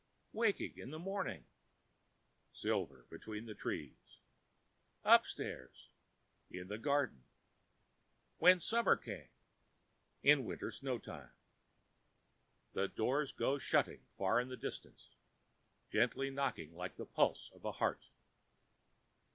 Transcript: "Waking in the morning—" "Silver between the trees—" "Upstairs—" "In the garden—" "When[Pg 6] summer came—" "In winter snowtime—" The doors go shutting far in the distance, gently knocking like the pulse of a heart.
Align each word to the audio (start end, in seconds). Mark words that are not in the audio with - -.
"Waking 0.33 0.79
in 0.79 0.89
the 0.89 0.97
morning—" 0.97 1.45
"Silver 2.53 3.05
between 3.11 3.45
the 3.45 3.53
trees—" 3.53 4.17
"Upstairs—" 5.03 5.89
"In 6.49 6.69
the 6.69 6.79
garden—" 6.79 7.23
"When[Pg 8.39 8.61
6] 8.61 8.65
summer 8.65 8.95
came—" 8.95 9.29
"In 10.23 10.43
winter 10.43 10.71
snowtime—" 10.71 11.29
The 12.73 12.87
doors 12.87 13.31
go 13.31 13.59
shutting 13.59 14.03
far 14.17 14.41
in 14.41 14.47
the 14.47 14.57
distance, 14.57 15.09
gently 15.91 16.31
knocking 16.31 16.73
like 16.73 16.95
the 16.95 17.05
pulse 17.05 17.51
of 17.53 17.63
a 17.63 17.73
heart. 17.73 18.07